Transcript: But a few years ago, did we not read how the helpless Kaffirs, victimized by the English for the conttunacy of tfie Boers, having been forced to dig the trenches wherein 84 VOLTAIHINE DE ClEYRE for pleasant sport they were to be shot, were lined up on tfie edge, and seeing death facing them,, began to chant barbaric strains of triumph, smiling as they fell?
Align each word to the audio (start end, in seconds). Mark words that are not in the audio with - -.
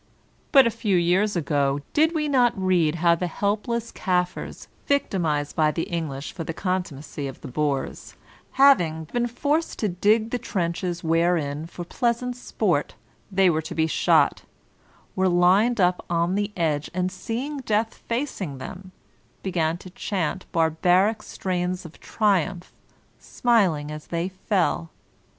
But 0.51 0.65
a 0.65 0.71
few 0.71 0.97
years 0.97 1.35
ago, 1.35 1.81
did 1.93 2.15
we 2.15 2.27
not 2.27 2.59
read 2.59 2.95
how 3.05 3.13
the 3.13 3.27
helpless 3.27 3.91
Kaffirs, 3.91 4.67
victimized 4.87 5.55
by 5.55 5.69
the 5.69 5.83
English 5.83 6.31
for 6.33 6.43
the 6.43 6.55
conttunacy 6.55 7.27
of 7.27 7.39
tfie 7.41 7.53
Boers, 7.53 8.15
having 8.53 9.03
been 9.13 9.27
forced 9.27 9.77
to 9.77 9.87
dig 9.89 10.31
the 10.31 10.39
trenches 10.39 11.03
wherein 11.03 11.35
84 11.35 11.45
VOLTAIHINE 11.45 11.61
DE 11.61 11.67
ClEYRE 11.67 11.75
for 11.85 11.85
pleasant 11.85 12.35
sport 12.35 12.95
they 13.31 13.47
were 13.47 13.61
to 13.61 13.75
be 13.75 13.85
shot, 13.85 14.41
were 15.15 15.29
lined 15.29 15.79
up 15.79 16.03
on 16.09 16.35
tfie 16.35 16.51
edge, 16.57 16.89
and 16.95 17.11
seeing 17.11 17.59
death 17.59 17.93
facing 17.93 18.57
them,, 18.57 18.91
began 19.43 19.77
to 19.77 19.91
chant 19.91 20.51
barbaric 20.51 21.21
strains 21.21 21.85
of 21.85 21.99
triumph, 21.99 22.73
smiling 23.19 23.91
as 23.91 24.07
they 24.07 24.29
fell? 24.29 24.89